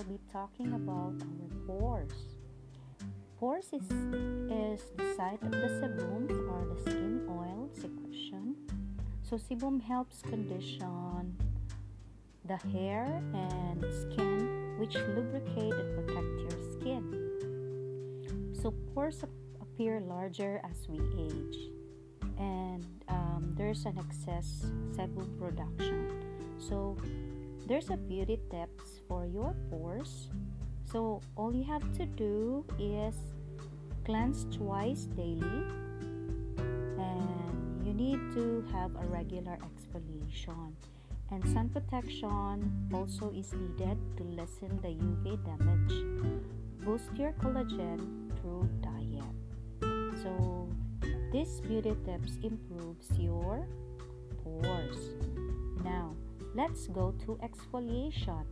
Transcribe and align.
I'll 0.00 0.06
be 0.06 0.18
talking 0.32 0.72
about 0.72 1.12
our 1.20 1.66
pores. 1.66 2.12
Pores 3.38 3.66
is, 3.66 3.82
is 3.82 4.80
the 4.96 5.12
site 5.14 5.42
of 5.42 5.50
the 5.50 5.68
sebum 5.76 6.24
or 6.48 6.64
the 6.74 6.80
skin 6.80 7.28
oil 7.28 7.68
secretion. 7.74 8.56
So 9.20 9.36
sebum 9.36 9.82
helps 9.82 10.22
condition 10.22 11.36
the 12.46 12.56
hair 12.72 13.22
and 13.34 13.84
skin 13.92 14.78
which 14.78 14.94
lubricate 14.94 15.74
and 15.74 15.92
protect 15.92 16.32
your 16.48 16.56
skin. 16.80 17.04
So 18.54 18.72
pores 18.94 19.22
appear 19.60 20.00
larger 20.00 20.62
as 20.64 20.88
we 20.88 20.96
age 21.20 21.58
and 22.38 22.86
um, 23.08 23.52
there's 23.54 23.84
an 23.84 23.98
excess 23.98 24.64
sebum 24.96 25.28
production. 25.38 26.08
So 26.56 26.96
there's 27.70 27.88
a 27.90 27.96
beauty 27.96 28.36
tips 28.50 28.98
for 29.06 29.24
your 29.26 29.54
pores. 29.70 30.28
So 30.90 31.22
all 31.36 31.54
you 31.54 31.62
have 31.62 31.86
to 31.98 32.04
do 32.04 32.64
is 32.80 33.14
cleanse 34.04 34.44
twice 34.50 35.06
daily 35.14 35.62
and 36.58 37.86
you 37.86 37.94
need 37.94 38.18
to 38.34 38.66
have 38.72 38.90
a 38.96 39.06
regular 39.06 39.56
exfoliation. 39.62 40.72
And 41.30 41.48
sun 41.48 41.68
protection 41.68 42.90
also 42.92 43.30
is 43.30 43.52
needed 43.52 43.98
to 44.16 44.24
lessen 44.24 44.80
the 44.82 44.88
UV 44.88 45.38
damage. 45.46 45.94
Boost 46.84 47.14
your 47.14 47.30
collagen 47.38 48.34
through 48.40 48.68
diet. 48.82 49.38
So 50.24 50.68
this 51.30 51.60
beauty 51.60 51.94
tips 52.04 52.32
improves 52.42 53.16
your 53.16 53.64
pores. 54.42 55.14
Now, 55.84 56.16
let's 56.54 56.86
go 56.88 57.14
to 57.26 57.38
exfoliation. 57.42 58.44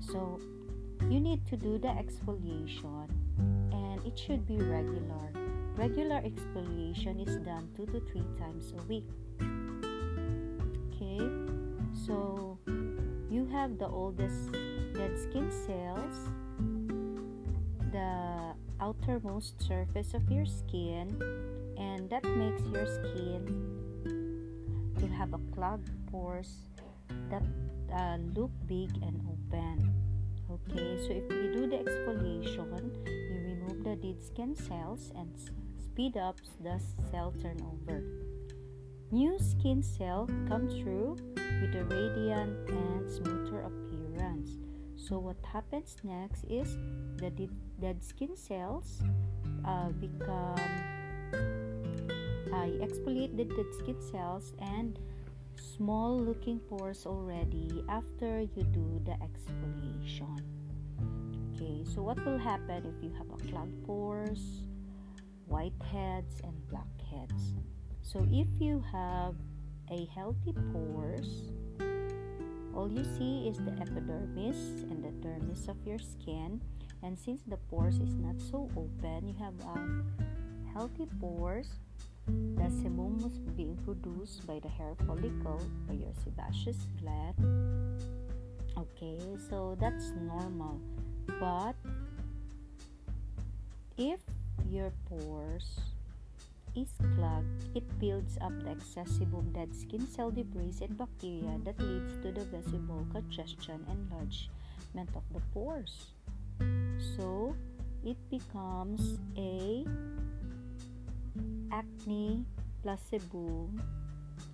So, 0.00 0.40
you 1.08 1.20
need 1.20 1.46
to 1.46 1.56
do 1.56 1.78
the 1.78 1.88
exfoliation 1.88 3.08
and 3.72 4.04
it 4.04 4.18
should 4.18 4.46
be 4.46 4.56
regular. 4.56 5.32
Regular 5.76 6.20
exfoliation 6.22 7.26
is 7.26 7.36
done 7.36 7.68
2 7.76 7.86
to 7.86 8.00
3 8.00 8.22
times 8.38 8.72
a 8.76 8.82
week. 8.84 9.08
Okay? 10.90 11.20
So, 12.06 12.58
you 13.30 13.46
have 13.52 13.78
the 13.78 13.86
oldest 13.86 14.52
dead 14.94 15.18
skin 15.18 15.50
cells, 15.50 16.28
the 17.92 18.54
outermost 18.80 19.60
surface 19.62 20.14
of 20.14 20.28
your 20.30 20.46
skin, 20.46 21.14
and 21.78 22.10
that 22.10 22.24
makes 22.24 22.62
your 22.62 22.86
skin 22.86 23.77
have 25.18 25.34
a 25.34 25.40
clogged 25.52 25.90
pores 26.10 26.68
that 27.28 27.42
uh, 27.92 28.16
look 28.36 28.50
big 28.66 28.90
and 29.02 29.20
open. 29.26 29.92
Okay 30.48 30.96
so 31.02 31.10
if 31.10 31.26
you 31.30 31.52
do 31.52 31.66
the 31.66 31.76
exfoliation 31.76 32.94
you 33.04 33.38
remove 33.44 33.82
the 33.82 33.96
dead 33.96 34.22
skin 34.22 34.54
cells 34.54 35.10
and 35.16 35.28
speed 35.82 36.16
up 36.16 36.36
the 36.62 36.80
cell 37.10 37.34
turnover. 37.42 38.04
New 39.10 39.38
skin 39.38 39.82
cell 39.82 40.28
come 40.48 40.68
through 40.68 41.16
with 41.60 41.74
a 41.74 41.84
radiant 41.84 42.70
and 42.70 43.10
smoother 43.10 43.62
appearance. 43.62 44.50
So 44.96 45.18
what 45.18 45.36
happens 45.42 45.96
next 46.04 46.44
is 46.44 46.76
the 47.16 47.30
dead 47.80 48.04
skin 48.04 48.36
cells 48.36 49.02
uh, 49.64 49.88
become 49.88 50.60
I 52.58 52.70
exfoliate 52.82 53.36
the 53.36 53.46
skin 53.78 54.02
cells 54.10 54.52
and 54.58 54.98
small 55.54 56.18
looking 56.18 56.58
pores 56.58 57.06
already 57.06 57.84
after 57.88 58.40
you 58.40 58.64
do 58.74 59.00
the 59.04 59.14
exfoliation. 59.22 60.42
Okay, 61.54 61.84
so 61.84 62.02
what 62.02 62.18
will 62.26 62.38
happen 62.38 62.82
if 62.84 63.02
you 63.02 63.12
have 63.16 63.30
a 63.30 63.38
clogged 63.48 63.86
pores, 63.86 64.66
whiteheads, 65.48 66.42
and 66.42 66.54
blackheads? 66.68 67.54
So 68.02 68.26
if 68.28 68.48
you 68.58 68.82
have 68.90 69.36
a 69.92 70.06
healthy 70.12 70.52
pores, 70.72 71.52
all 72.74 72.90
you 72.90 73.04
see 73.04 73.46
is 73.46 73.58
the 73.58 73.72
epidermis 73.80 74.82
and 74.90 75.04
the 75.04 75.14
dermis 75.22 75.68
of 75.68 75.76
your 75.86 75.98
skin. 75.98 76.60
And 77.04 77.16
since 77.16 77.42
the 77.46 77.56
pores 77.70 78.00
is 78.00 78.16
not 78.16 78.40
so 78.40 78.68
open, 78.76 79.28
you 79.28 79.34
have 79.38 79.54
um, 79.64 80.04
healthy 80.74 81.06
pores 81.20 81.78
the 82.28 82.68
sebum 82.68 83.16
was 83.24 83.38
being 83.56 83.76
produced 83.84 84.46
by 84.46 84.60
the 84.60 84.68
hair 84.68 84.92
follicle 85.06 85.60
or 85.88 85.94
your 85.94 86.12
sebaceous 86.22 86.88
gland. 87.00 87.36
Okay, 88.76 89.18
so 89.48 89.76
that's 89.80 90.12
normal. 90.20 90.80
But 91.40 91.74
if 93.96 94.20
your 94.68 94.92
pores 95.08 95.80
is 96.76 96.92
clogged, 97.16 97.64
it 97.74 97.84
builds 97.98 98.38
up 98.40 98.52
the 98.62 98.70
excess 98.70 99.18
sebum 99.18 99.50
dead 99.56 99.74
skin 99.74 100.06
cell 100.06 100.30
debris 100.30 100.78
and 100.84 100.94
bacteria 100.96 101.58
that 101.64 101.80
leads 101.80 102.14
to 102.22 102.30
the 102.30 102.44
visible 102.52 103.06
congestion 103.10 103.80
and 103.88 103.98
enlargement 104.12 105.10
of 105.16 105.24
the 105.32 105.40
pores. 105.50 106.12
So 107.16 107.56
it 108.04 108.16
becomes 108.30 109.18
a 109.36 109.84
acne 111.72 112.44
placebo 112.82 113.68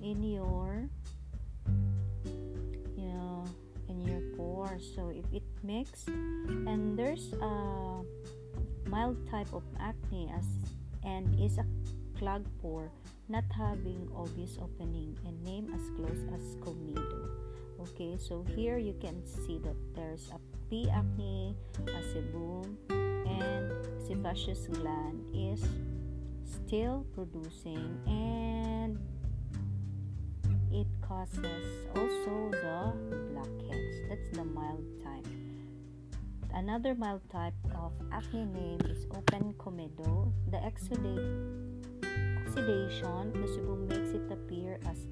in 0.02 0.22
your 0.22 0.88
you 2.96 3.08
know 3.08 3.44
in 3.88 4.00
your 4.00 4.20
pores. 4.36 4.82
So 4.94 5.10
if 5.10 5.24
it 5.32 5.44
mix 5.62 6.06
and 6.08 6.98
there's 6.98 7.32
a 7.40 8.02
mild 8.88 9.18
type 9.30 9.52
of 9.52 9.62
acne 9.80 10.32
as 10.36 10.44
and 11.04 11.28
is 11.40 11.58
a 11.58 11.66
clogged 12.18 12.48
pore 12.60 12.90
not 13.28 13.44
having 13.56 14.08
obvious 14.16 14.58
opening 14.60 15.16
and 15.26 15.34
name 15.44 15.72
as 15.74 15.80
close 15.96 16.20
as 16.32 16.56
comedo 16.60 17.28
okay 17.80 18.16
so 18.16 18.44
here 18.54 18.78
you 18.78 18.94
can 19.00 19.24
see 19.24 19.58
that 19.58 19.76
there's 19.96 20.30
a 20.30 20.38
p 20.68 20.88
acne 20.92 21.56
a 21.88 22.00
sebum 22.12 22.76
and 23.24 23.64
sebaceous 24.00 24.68
gland 24.68 25.24
is 25.32 25.64
still 26.46 27.06
producing 27.14 27.98
and 28.06 28.98
it 30.72 30.86
causes 31.02 31.86
also 31.94 32.50
the 32.50 32.92
blackheads 33.32 33.96
that's 34.08 34.30
the 34.36 34.44
mild 34.44 34.84
type. 35.02 35.26
Another 36.54 36.94
mild 36.94 37.22
type 37.30 37.54
of 37.74 37.92
acne 38.12 38.44
name 38.44 38.80
is 38.88 39.06
open 39.16 39.54
comedo. 39.54 40.32
The 40.50 40.58
exudate 40.58 41.24
oxidation 42.46 43.32
makes 43.88 44.10
it 44.10 44.30
appear 44.30 44.78
as 44.88 45.06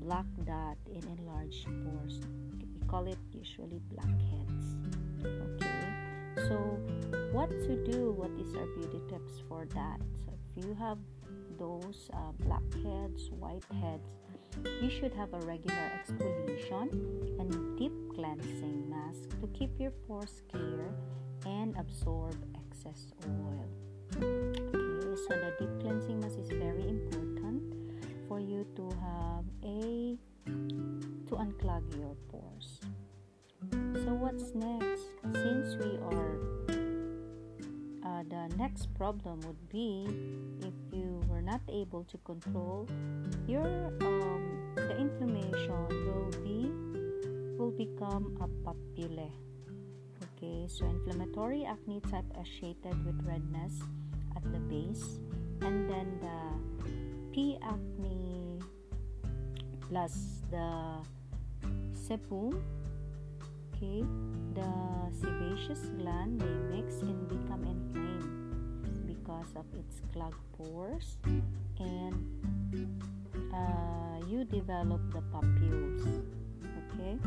black 0.00 0.26
dot 0.44 0.76
in 0.86 1.02
enlarged 1.18 1.66
pores. 1.84 2.20
We 2.80 2.86
call 2.86 3.06
it 3.06 3.18
usually 3.32 3.80
blackheads 3.90 4.76
okay. 5.24 5.94
So 6.48 6.56
what 7.32 7.50
to 7.50 7.76
do? 7.90 8.12
What 8.12 8.30
is 8.38 8.54
our 8.56 8.66
beauty 8.66 9.00
tips 9.08 9.42
for 9.48 9.66
that 9.74 10.00
if 10.56 10.64
you 10.64 10.74
have 10.74 10.98
those 11.58 12.10
uh, 12.12 12.32
blackheads, 12.40 13.30
whiteheads, 13.30 14.16
you 14.82 14.90
should 14.90 15.12
have 15.14 15.32
a 15.32 15.38
regular 15.40 15.90
exfoliation 15.98 16.90
and 17.40 17.78
deep 17.78 17.92
cleansing 18.14 18.88
mask 18.90 19.30
to 19.40 19.46
keep 19.48 19.70
your 19.78 19.92
pores 20.06 20.42
clear 20.50 20.92
and 21.46 21.74
absorb 21.78 22.34
excess 22.54 23.06
oil. 23.26 23.68
Okay, 24.16 25.16
so 25.26 25.34
the 25.34 25.54
deep 25.58 25.80
cleansing 25.80 26.20
mask 26.20 26.38
is 26.38 26.48
very 26.48 26.86
important 26.88 27.74
for 28.28 28.38
you 28.38 28.66
to 28.76 28.88
have 29.00 29.44
a 29.64 30.18
to 30.44 31.34
unclog 31.36 31.82
your 31.96 32.14
pores. 32.28 32.80
So 34.04 34.12
what's 34.12 34.54
next? 34.54 35.04
Since 35.32 35.76
we 35.76 35.96
are 35.98 36.51
the 38.28 38.48
next 38.56 38.92
problem 38.94 39.40
would 39.40 39.68
be 39.68 40.06
if 40.60 40.74
you 40.92 41.20
were 41.28 41.42
not 41.42 41.60
able 41.68 42.04
to 42.04 42.18
control 42.18 42.88
your 43.46 43.66
um, 44.02 44.72
the 44.76 44.96
inflammation 44.96 45.86
will 46.06 46.30
be 46.42 46.70
will 47.58 47.72
become 47.72 48.36
a 48.40 48.48
papule 48.64 49.30
okay 50.22 50.66
so 50.68 50.86
inflammatory 50.86 51.64
acne 51.64 52.00
type 52.10 52.26
associated 52.38 52.94
with 53.04 53.18
redness 53.26 53.80
at 54.36 54.42
the 54.52 54.60
base 54.70 55.18
and 55.62 55.88
then 55.90 56.18
the 56.20 56.38
p 57.32 57.58
acne 57.62 58.58
plus 59.88 60.42
the 60.50 60.68
sebum 61.94 62.54
okay 63.82 64.04
the 64.54 64.70
sebaceous 65.10 65.90
gland 65.98 66.38
may 66.38 66.76
mix 66.76 67.00
and 67.02 67.28
become 67.28 67.64
inflamed 67.64 69.06
because 69.06 69.50
of 69.56 69.66
its 69.74 70.00
clogged 70.12 70.38
pores 70.56 71.16
and 71.80 72.14
uh, 73.52 74.26
you 74.28 74.44
develop 74.44 75.00
the 75.10 75.22
papules 75.34 76.22
okay 76.62 77.18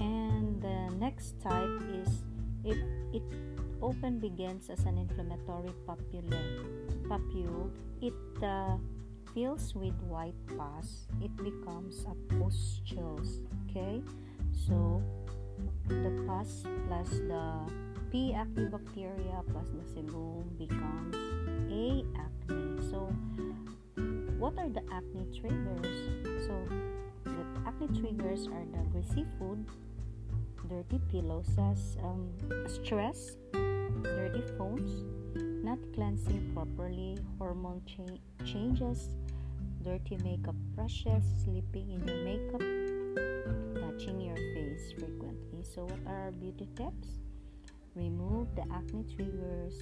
and 0.00 0.62
the 0.62 0.94
next 0.96 1.38
type 1.42 1.82
is 2.02 2.22
if 2.64 2.78
it 3.12 3.22
often 3.80 4.18
begins 4.18 4.70
as 4.70 4.80
an 4.86 4.98
inflammatory 4.98 5.70
papule. 5.86 6.34
Papule, 7.06 7.70
it 8.02 8.42
uh, 8.42 8.76
fills 9.32 9.72
with 9.76 9.94
white 10.02 10.34
pus. 10.56 11.06
It 11.22 11.34
becomes 11.36 12.04
a 12.04 12.34
pustules. 12.34 13.42
Okay, 13.70 14.02
so 14.52 15.00
the 15.88 16.12
pus 16.26 16.64
plus 16.86 17.08
the 17.26 17.44
P. 18.10 18.32
acne 18.32 18.66
bacteria 18.66 19.44
plus 19.52 19.68
the 19.76 19.84
sebum 19.92 20.48
becomes 20.56 21.16
A. 21.68 22.04
acne. 22.16 22.80
So, 22.88 23.12
what 24.38 24.56
are 24.56 24.68
the 24.68 24.80
acne 24.92 25.28
triggers? 25.36 25.98
So, 26.46 26.54
the 27.24 27.44
acne 27.68 27.88
triggers 28.00 28.48
are 28.48 28.64
the 28.72 28.82
greasy 28.92 29.26
food, 29.38 29.66
dirty 30.68 31.00
pillows, 31.10 31.52
um, 32.00 32.32
stress, 32.66 33.36
dirty 34.02 34.42
phones, 34.56 35.04
not 35.64 35.78
cleansing 35.92 36.52
properly, 36.54 37.18
hormone 37.38 37.82
cha- 37.84 38.20
changes, 38.44 39.12
dirty 39.84 40.16
makeup 40.24 40.56
brushes, 40.74 41.24
sleeping 41.44 41.90
in 41.92 42.00
your 42.08 42.24
makeup, 42.24 42.62
touching 43.80 44.20
your 44.20 44.36
face 44.36 44.92
frequently. 44.92 45.62
So, 45.62 45.84
what 45.84 46.00
are 46.06 46.24
our 46.24 46.30
beauty 46.32 46.68
tips? 46.76 47.18
Remove 47.94 48.54
the 48.54 48.62
acne 48.72 49.04
triggers 49.14 49.74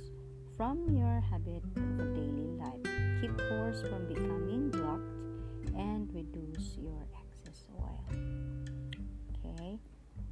from 0.57 0.89
your 0.91 1.21
habit 1.21 1.63
of 1.77 2.15
daily 2.15 2.49
life. 2.57 2.85
Keep 3.21 3.37
pores 3.49 3.83
from 3.83 4.07
becoming 4.09 4.71
blocked 4.71 5.13
and 5.77 6.09
reduce 6.15 6.77
your 6.79 7.05
excess 7.13 7.67
oil. 7.77 8.05
Okay, 9.45 9.79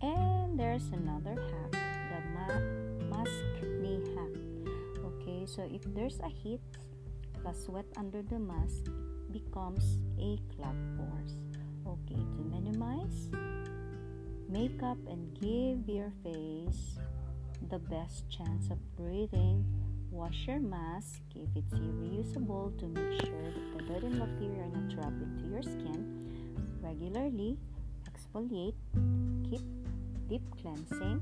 and 0.01 0.59
there's 0.59 0.89
another 0.93 1.37
hack 1.37 1.85
the 2.09 2.21
ma- 2.33 3.17
maskne 3.17 4.01
hack. 4.15 4.35
Okay, 5.05 5.47
so 5.47 5.69
if 5.71 5.83
there's 5.95 6.21
a 6.21 6.29
heat 6.29 6.61
plus 7.43 7.65
sweat 7.65 7.87
under 7.97 8.23
the 8.23 8.39
mask, 8.39 8.89
becomes 9.33 9.99
a 10.19 10.39
clogged 10.55 10.97
pores. 10.97 11.37
Okay, 11.87 12.17
to 12.17 12.43
minimize 12.51 13.29
makeup 14.49 14.97
and 15.07 15.35
give 15.39 15.87
your 15.95 16.11
face 16.23 16.97
the 17.69 17.79
best 17.79 18.25
chance 18.31 18.71
of 18.71 18.79
breathing. 18.97 19.65
Wash 20.11 20.47
your 20.47 20.61
mask 20.61 21.21
if 21.35 21.49
it's 21.55 21.75
reusable 21.75 22.77
to 22.79 22.87
make 22.87 23.21
sure 23.27 23.53
that 23.53 23.87
the 23.87 24.07
and 24.07 24.19
bacteria 24.19 24.63
are 24.63 24.69
not 24.69 24.91
trapped 24.95 25.21
into 25.21 25.45
your 25.51 25.63
skin. 25.63 26.01
Regularly 26.81 27.59
exfoliate, 28.09 28.75
keep 29.51 29.61
deep 30.29 30.43
cleansing, 30.63 31.21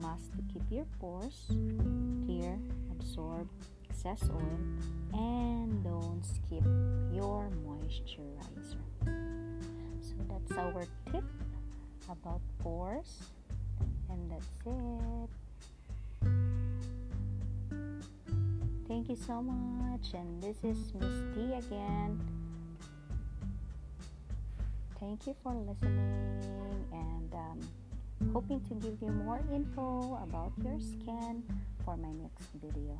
mask 0.00 0.30
to 0.36 0.42
keep 0.52 0.62
your 0.70 0.86
pores 1.00 1.46
clear, 2.26 2.58
absorb 2.92 3.48
excess 3.88 4.22
oil, 4.30 4.60
and 5.14 5.82
don't 5.82 6.22
skip 6.24 6.64
your 7.12 7.50
moisturizer. 7.66 8.89
That's 10.28 10.58
our 10.58 10.84
tip 11.12 11.24
about 12.10 12.40
pores, 12.58 13.22
and 14.10 14.30
that's 14.30 14.46
it. 14.66 15.30
Thank 18.88 19.08
you 19.08 19.16
so 19.16 19.40
much, 19.40 20.14
and 20.14 20.42
this 20.42 20.56
is 20.64 20.92
Miss 20.94 21.34
D 21.34 21.54
again. 21.54 22.20
Thank 24.98 25.26
you 25.26 25.34
for 25.42 25.54
listening, 25.54 26.84
and 26.92 27.34
um, 27.34 27.60
hoping 28.32 28.60
to 28.68 28.74
give 28.74 29.00
you 29.00 29.08
more 29.08 29.40
info 29.54 30.18
about 30.22 30.52
your 30.62 30.78
skin 30.80 31.42
for 31.84 31.96
my 31.96 32.12
next 32.12 32.48
video. 32.60 32.98